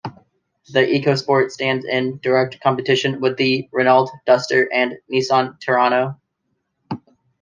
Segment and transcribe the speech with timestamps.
[0.73, 6.17] The Ecosport stands in direct competition with the Renault Duster and Nissan Terrano.